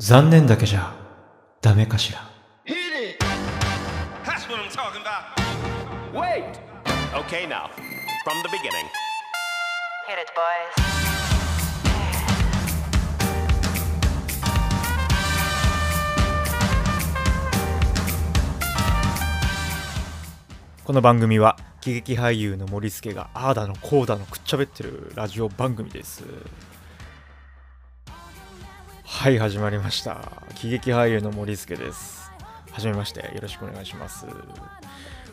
[0.00, 0.94] 残念だけじゃ
[1.60, 2.20] ダメかしら。
[20.84, 26.22] この番組は喜劇俳優の森助がああだのこうだのくっちゃべってるラジオ番組です。
[29.18, 30.44] はい始まりました。
[30.54, 32.30] 喜劇俳優の森助です。
[32.70, 34.26] はめましてよろしくお願いします。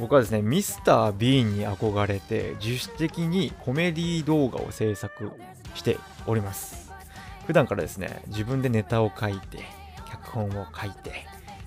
[0.00, 5.30] 僕はですねミスター・ビーンに憧れて自主的にコメディ動画を制作
[5.76, 5.96] して
[6.26, 6.90] おります。
[7.46, 9.58] 普段からですね自分でネタを書いて
[10.10, 11.24] 脚本を書いて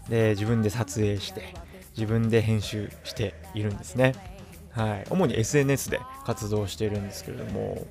[0.10, 1.54] で自分で撮影して
[1.96, 4.16] 自分で編集しているんですね。
[4.72, 5.06] はい。
[5.10, 7.88] 主に SNS で活動しているんですけれども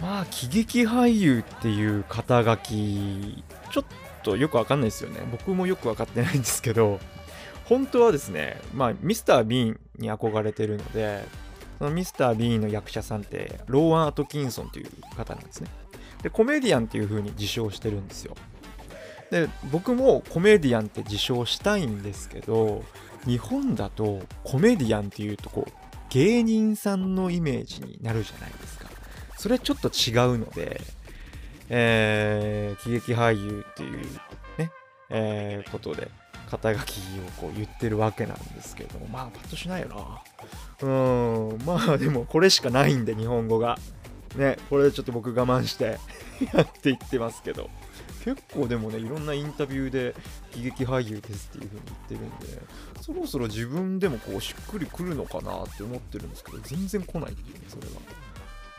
[0.00, 3.84] まあ喜劇俳優っていう肩書きちょっ
[4.22, 5.20] とよくわかんないですよね。
[5.30, 7.00] 僕もよくわかってないんですけど
[7.64, 11.24] 本当はですねまあミスター・ビーンに憧れてるので
[11.78, 15.68] そのミスター・ビーンの役者さんってローアン・アトキンソンという方なんですね。
[16.22, 18.36] でコメディアンっていう風に自称してるんですよ。
[19.30, 22.82] で僕もコメディアンって自称したいんですけど
[23.26, 25.72] 日本だとコメディアンっていうとこう
[26.08, 28.77] 芸人さんのイメージになるじゃないですか。
[29.38, 30.80] それちょっと違うので、
[31.68, 34.04] えー、喜劇俳優っていう
[34.58, 34.72] ね、
[35.10, 36.10] えーことで
[36.50, 37.02] 肩書きを
[37.40, 40.88] こう言ってるわけなんですけどもまあパッとしないよな。
[40.88, 43.78] うんまあでもこれしかないんで日本語が。
[44.36, 45.98] ねこれでちょっと僕我慢して
[46.54, 47.70] やっていってますけど。
[48.24, 50.14] 結構でもねいろんなインタビューで
[50.50, 52.62] 喜劇俳優ですっていう風に言ってるんで
[53.00, 57.92] そろそろ自分でもこうしっくりくるのかなって思ってるんですけど全然来ないっていうねそれが、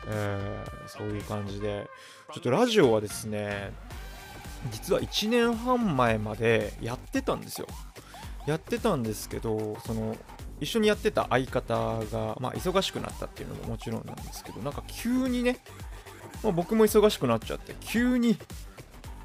[0.06, 1.88] えーそういう感じで。
[2.32, 3.72] ちょっとラジオはですね
[4.70, 7.66] 実は1年半前までやってたんですよ。
[8.46, 10.16] やってたんですけどその
[10.60, 11.74] 一緒にやってた相方
[12.12, 15.58] が、まあ、忙しくなったっていうのももちろんなんですけどなんか急にね、
[16.42, 18.36] まあ、僕も忙しくなっちゃって急に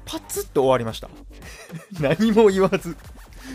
[0.04, 1.08] パツッと終わりました。
[2.00, 2.96] 何も言わず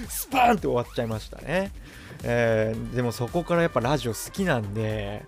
[0.07, 1.71] スパーンって終わっちゃいましたね、
[2.23, 5.25] えーでもそこからやっぱラジオ好きなんで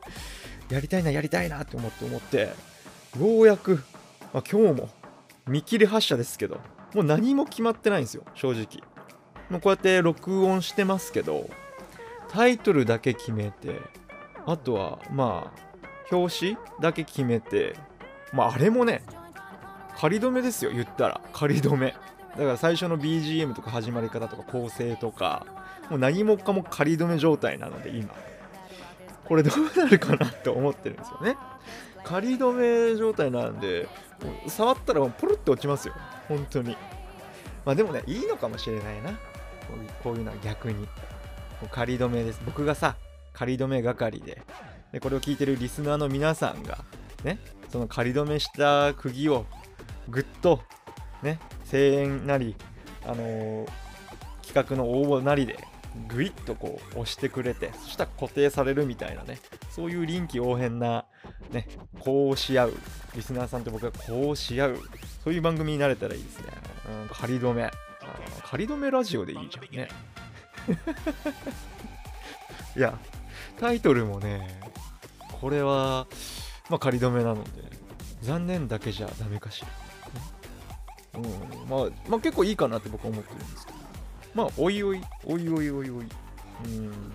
[0.69, 2.49] やりたいなやりたいなって思って思って
[3.19, 3.83] ようやく、
[4.33, 4.89] まあ、今日も
[5.47, 6.59] 見切り発車ですけど
[6.93, 8.83] もう何も決まってないんですよ正直。
[9.49, 11.49] もうこうやって録音してますけど
[12.29, 13.81] タイトルだけ決めて
[14.45, 17.75] あとはまあ表紙だけ決めて
[18.31, 19.03] まああれもね
[19.95, 21.21] 仮止めですよ言ったら。
[21.33, 21.95] 仮止め。
[22.31, 25.45] だから最初の BGM とか始まり方とか構成とか
[25.89, 28.13] もう何もかも仮止め状態なので今。
[29.25, 31.37] これどうなるかなって思ってるんですよね。
[32.03, 33.87] 仮止め状態なんで
[34.47, 35.93] 触ったらポロって落ちますよ。
[36.27, 36.75] 本当に。
[37.65, 39.11] まあでもねいいのかもしれないな。
[40.03, 40.87] こういうのは逆に。
[41.71, 42.41] 仮止めです。
[42.45, 42.95] 僕がさ
[43.31, 44.41] 仮止め係で。
[44.91, 46.83] でこれを聞いてるリスナーの皆さんが
[47.23, 49.45] ねその仮止めした釘を
[50.09, 50.61] ぐっと
[51.23, 52.55] ね声援なり
[53.05, 53.67] あのー
[54.43, 55.57] 企画の応募なりで
[56.07, 59.39] ぐいっとこう押してくれてそしたら固定されるみたいなね
[59.69, 61.05] そういう臨機応変な
[61.51, 61.67] ね
[61.99, 62.73] こうし合う
[63.15, 64.79] リスナーさんと僕がこうし合う
[65.23, 66.45] そういう番組になれたらいいですね、
[67.03, 67.69] うん、仮止め。
[68.43, 69.87] 仮止めラジオでいいじゃんね。
[72.75, 72.97] いや
[73.59, 74.59] タイトルもね
[75.39, 76.07] これは
[76.69, 77.49] まあ仮止めなので
[78.21, 79.67] 残念だけじゃダメかしら。
[81.15, 81.23] うん
[81.69, 83.72] まあ、まあ結構いいかなって僕は思ってるんですけど。
[84.33, 86.05] まあおいおいおいおいおいおい。
[86.65, 87.11] うん。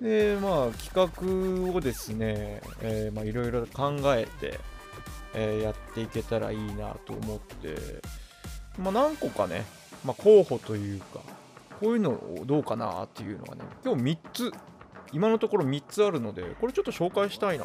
[0.00, 4.58] でまあ企画をですね、えーまあいろいろ考えて、
[5.34, 7.76] えーやっていけたらいいなと思って。
[8.78, 9.64] まあ何個かね、
[10.04, 11.20] まあ、候補というか
[11.80, 14.52] こういうのをどうかなっていうのがね今日3つ
[15.12, 17.64] 今のところ3つあるのでこれちょっと紹介したいな。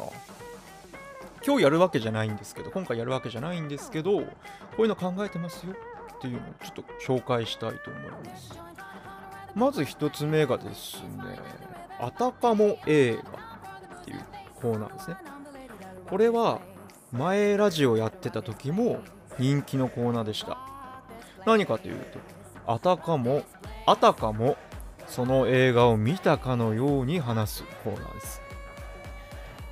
[1.44, 4.24] 今日やるわけじゃないんですけど今回やるわけじゃないんですけどこ
[4.78, 5.74] ういうの考えてますよ。
[6.22, 8.54] っていうのをちょっと紹介したいと思います。
[9.56, 11.08] まず1つ目がですね
[11.98, 13.22] あたかも映画
[14.00, 14.24] っていう
[14.54, 15.16] コーナーですね。
[16.08, 16.60] これは
[17.10, 19.00] 前ラジオやってた時も
[19.38, 20.58] 人気のコーナーでした。
[21.44, 22.20] 何かというと
[22.68, 23.42] あたかも
[23.86, 24.56] あたかも
[25.08, 28.41] その映画を見たかのように話すコーナーです。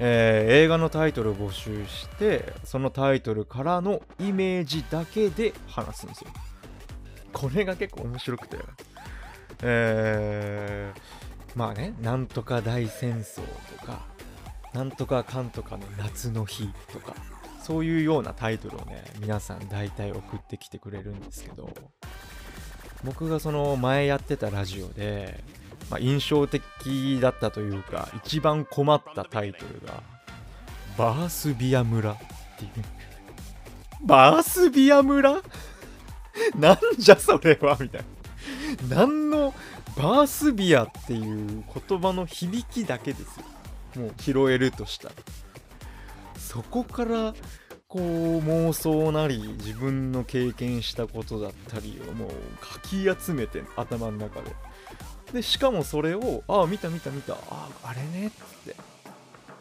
[0.02, 6.30] えー映画のタイトルを募集してそのタイトルからのイメージだけで話すんですよ。
[7.32, 8.58] これが結構面白くて。
[9.62, 11.20] えー
[11.54, 13.42] まあねなんとか大戦争
[13.76, 14.06] とか
[14.72, 17.14] なんとかかんとかの夏の日とか
[17.60, 21.68] そういうようなタイトルをね皆さん大体送ってきてくれるんですけど
[23.02, 25.42] 僕がその前やってたラジオで、
[25.90, 26.62] まあ、印象的
[27.20, 30.02] だったというか一番困ったタイトルが
[30.96, 32.16] 「バースビア村」っ
[32.58, 32.84] ていう。
[34.02, 35.42] バースビア村？
[36.56, 37.76] なんじゃそれは？
[37.78, 38.04] みたい
[38.88, 38.96] な。
[38.96, 39.52] 何の
[39.96, 41.18] バースビアってい
[41.58, 43.44] う言葉の響きだけですよ。
[43.96, 45.14] もう拾えるとしたら。
[46.38, 47.34] そこから
[47.88, 52.30] こう妄想なり自分の経験したことだったりをもう
[52.64, 54.54] かき集めて頭の中で。
[55.32, 57.34] でしかもそれをああ見た見た見た。
[57.34, 58.76] あああれねっつって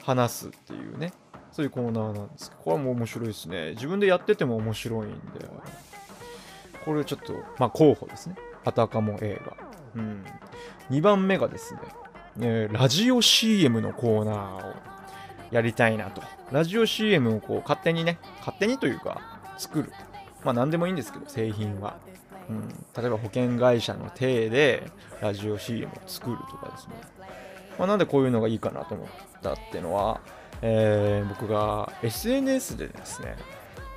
[0.03, 1.13] 話すっていうね。
[1.51, 2.49] そういうコーナーなんです。
[2.49, 3.71] けどこれはもう面白いですね。
[3.71, 5.49] 自分でやってても面白いんで。
[6.85, 8.35] これちょっとまあ候補ですね。
[8.65, 9.57] あたかも映画。
[9.95, 10.25] うん。
[10.89, 11.79] 2番目がですね、
[12.41, 14.75] えラジオ CM のコーナーを
[15.51, 16.21] やりたいなと。
[16.51, 19.91] ラジオ CM をこう勝手にね、勝手にというか作る。
[20.43, 21.97] まあ何でもいいんですけど、製品は。
[22.49, 22.67] うん、
[22.97, 24.91] 例えば保険会社の体で
[25.21, 26.95] ラジオ CM を作るとかですね。
[27.77, 29.07] まあ、なんでこういうのがいいかなと思っ
[29.41, 30.19] たっていうのは、
[30.61, 33.35] えー僕が SNS でですね、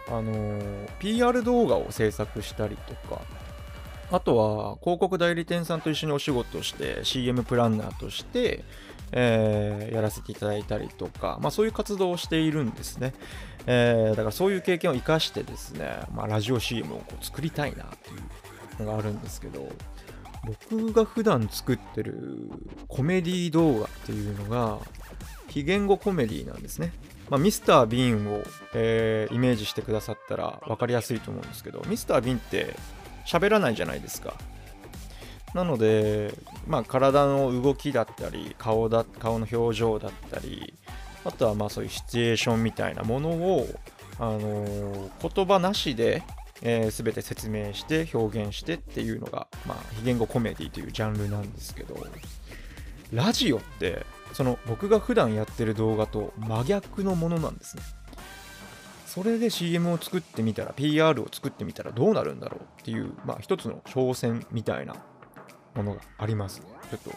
[0.09, 3.23] あのー PR 動画を制作したりとか、
[4.13, 8.63] あとは広告代理店さんと一緒にお仕事して CM プランナーとして、
[9.13, 13.15] えーやらせていただいたりとか、まあ、そういう活動をしているんですね、
[13.67, 18.13] えーだからそういう経験を生かしてですね、まあ、ラジオ CM をこう作りたいなってい
[18.81, 19.69] うのがあるんですけど
[20.45, 22.51] 僕が普段作ってる
[22.89, 24.79] コメディ動画っていうのが
[25.49, 26.93] 非言語コメディなんですね。
[27.31, 28.43] まあ、ミスター・ビーンを、
[28.75, 32.75] えーイメージしてくださったら分かりやすいと思うんですけどミスター・ビーンって
[33.27, 34.35] 喋らないじゃないですか。
[35.55, 36.35] なので、
[36.67, 40.75] まあ、体の動きだったり顔だ顔の表情だったり
[41.25, 43.69] あとはまあそういうシチュエーションみたいなものを、
[44.19, 46.23] あのー言葉なしで、
[46.63, 51.97] えー全て説明して表現してっていうのが、まあ、非言語コメディというジャンルなんですけど
[53.13, 57.83] ラジオってその僕が普段やってる動画と真逆のものなんですね。
[59.07, 64.95] それで CM を作ってみたら PR を作ってみたらどうなるんだろうっていう、まあ、一つの挑戦みたいな
[65.75, 66.61] ものがあります。
[66.91, 67.11] ちょっと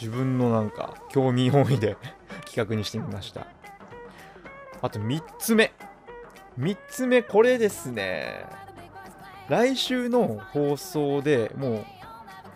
[0.00, 1.96] 自分のなんか興味本位で
[2.46, 3.46] 企画にしてみました。
[4.82, 5.72] あと3つ目。
[6.58, 8.44] 3つ目これですね。
[9.48, 11.84] 来週の放送でも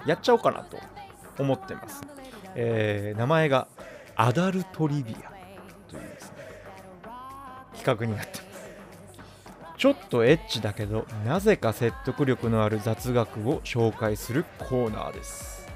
[0.06, 0.78] うやっちゃおうかなと
[1.38, 2.02] 思ってます、
[2.54, 3.68] えー名前が
[4.16, 5.30] アダルトリビア
[5.88, 6.36] というですね
[7.74, 8.27] 企画になっ
[9.78, 15.68] ちょっとエッチだけどなぜか説得力のある雑学を紹介するコーナーです。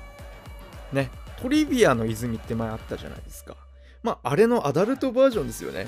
[0.93, 1.08] ね
[1.40, 3.56] トリビアの泉って前あったじゃないですか。
[4.02, 5.87] まああれのアダルトバージョンですよね。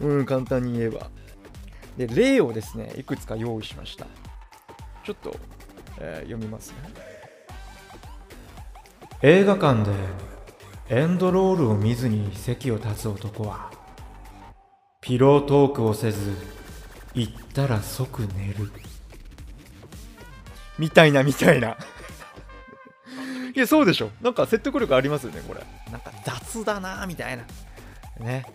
[0.00, 1.10] うん簡単に言えば。
[1.96, 4.06] で例をですねいくつか用意しました。
[5.04, 5.36] ちょっと、
[6.00, 6.76] えー読みますね。
[9.22, 9.92] 映画館で
[10.88, 13.70] エンドロールを見ずに席を立つ男は
[15.00, 16.32] ピロートークをせず
[17.14, 18.70] 行ったら即寝る。
[20.78, 21.76] みたいなみたいな。
[23.54, 24.10] いやそうでしょ。
[24.20, 25.64] なんか説得力ありますよねこれ。
[25.92, 27.44] なんか雑だなみたいな。
[28.24, 28.46] ね。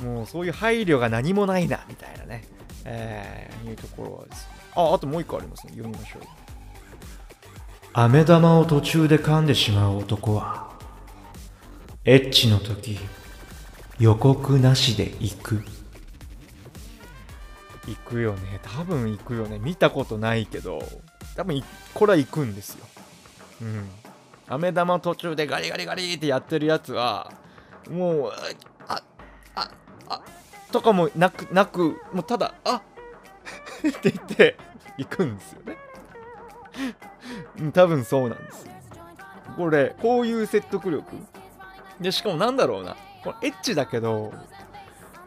[0.00, 2.44] もうそういう配慮が何もないなみたいなね。
[2.84, 5.72] えー、いうところはですああともう一個ありますね。
[5.72, 6.22] 読みましょう。
[7.94, 10.70] 飴玉を途中で噛んでしまう男は
[12.04, 12.98] エッチの時
[13.98, 15.62] 予告なしで行く
[17.86, 18.60] 行くよね。
[18.62, 19.58] 多分行くよね。
[19.58, 20.82] 見たことないけど。
[21.36, 21.62] 多分
[21.94, 22.86] これは行くんですよ。
[23.62, 23.88] うん。
[24.48, 27.32] 飴玉途中でガリガリガリってやってるやつは
[27.90, 28.32] もう
[28.86, 29.02] あ
[29.54, 29.70] あ
[30.08, 30.22] あ
[30.70, 32.82] とかもなくなくもうただあ
[33.88, 34.56] って言って
[34.98, 35.76] 行くんですよね。
[37.72, 38.66] 多分そうなんです
[39.56, 41.16] これこういう説得力。
[42.00, 42.96] でしかもなんだろうな。
[43.22, 44.32] これエッチだけど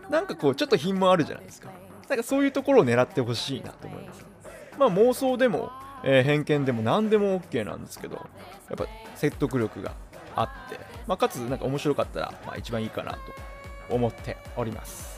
[0.10, 1.70] なんかこうちょっと品もあるじゃないですか。
[2.10, 4.26] なんかそういうところを狙ってほしいなと思います。
[4.78, 5.72] まあ妄想でも、
[6.04, 8.16] えー偏見でも何でも OK なんですけど
[8.70, 8.86] やっぱ
[9.16, 9.94] 説得力が
[10.36, 13.20] あって、まあ、かつなんか面白かったら、まあ、一番いいかなと
[13.90, 15.16] 思っております。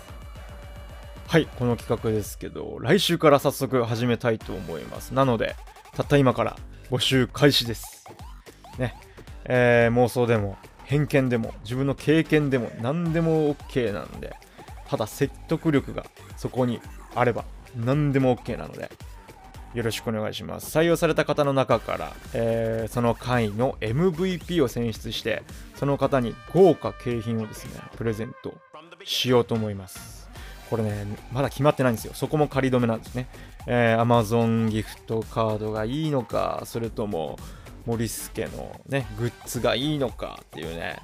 [1.27, 5.13] はいこの企画ですけど来週から早速始めたいと思います。
[5.13, 5.55] なので
[5.95, 6.55] たった今から
[6.89, 8.05] 募集開始です。
[8.77, 8.95] ね。
[9.45, 14.35] えー妄想でも偏見でも自分の経験でも何でも OK なんで
[14.89, 16.05] ただ説得力が
[16.37, 16.79] そこに
[17.15, 18.89] あれば何でも OK なので
[19.73, 25.43] よろしくお願いします採用された方の中から、えーその回の MVP を選出して
[25.75, 28.53] その方に豪華景品をですねプレゼント
[29.03, 30.17] しようと思います
[30.69, 32.13] これね、まだ決まってないんですよ。
[32.13, 33.27] そこも仮止めなんですね。
[33.67, 37.37] えー、Amazon ギフトカードがいいのか、それとも、
[37.85, 40.99] 森助のね、グッズがいいのかっていうね、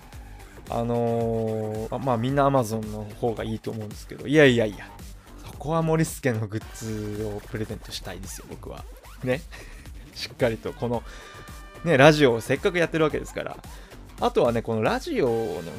[0.69, 4.89] あのー、まあみんな Amazon の方がいいと思うんですけど、いやいやいや、
[5.45, 8.83] そこは森助のグッズをプレゼントしたいですよ、僕は。
[9.23, 9.41] ね。
[10.15, 11.03] しっかりとこの、
[11.83, 13.57] ね、ラジオをせっかくやってるわけですから。
[14.21, 15.33] あとはね、このラジオの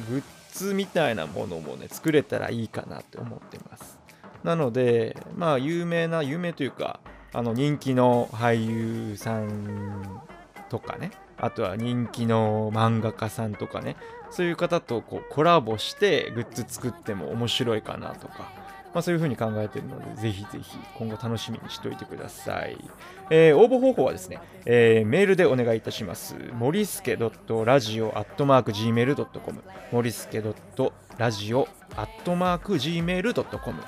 [0.09, 3.97] グッズみたいなものもね、作れたらいいかなって思ってます。
[4.43, 6.99] なので、まあ、有名な、有名というか、
[7.33, 10.21] あの、人気の俳優さん
[10.69, 13.97] とかね、あとは人気の漫画家さんとかね、
[14.35, 18.51] そういう方とこうコラボしてグッズ作っても面白いかなとか、
[18.93, 22.75] まあ、そういう風に考えているので、ぜひぜひ今後楽しみにしておいてください。
[23.29, 26.35] えー応募方法はですね、えーメールでお願いいたします。
[26.53, 29.63] 森助 .radio.gmail.com
[29.93, 30.43] 森助
[31.17, 33.83] .radio.gmail.com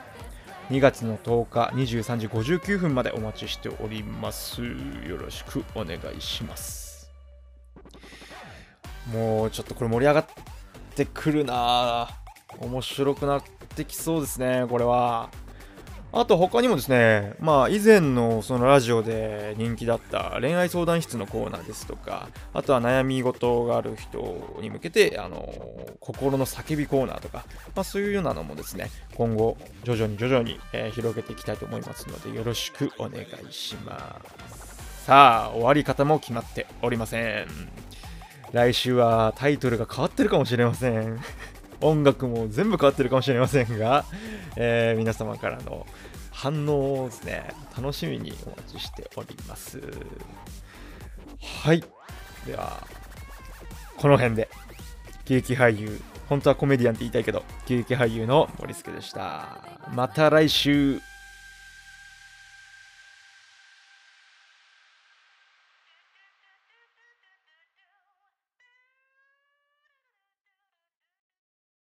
[0.70, 4.63] 2月の10日23時59分までお待ちしております。
[4.63, 6.87] よろしくお願いします。
[9.12, 10.26] もうちょっとこれ盛り上がっ
[10.96, 12.10] てくるな
[12.60, 13.44] 面白くなっ
[13.76, 15.30] てきそうですね、これは。
[16.14, 25.54] あと他にもですね、まあ以前のそのラジオで人気だった恋愛相談室のコーナーですとか、あとは悩み事がある人に向けて、あの、
[26.00, 27.46] 心の叫びコーナーとか、
[27.76, 34.18] まあそういうようなのもですね、今後徐々に徐々に、えー広げていきたいと思いますので、よろしくお願いしま
[34.50, 35.06] す。
[35.06, 37.76] さあ、終わり方も決まっておりません。
[38.54, 41.20] 来週はタイトルが変わってるかもしれません。
[41.82, 44.06] 音楽も全部変わってるかもしれませんが、
[44.56, 45.86] えー皆様からの
[46.32, 49.82] 反応をですね、楽しみにお待ちしております。
[51.63, 51.84] はい。
[52.46, 52.86] では、
[53.98, 54.50] この辺で、
[55.25, 56.00] 喜劇俳優、
[56.30, 59.80] 本当はコメディアンって言いたいけど、喜劇俳優の森助でした。
[59.94, 61.01] また来週